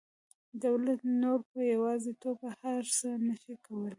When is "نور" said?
1.21-1.39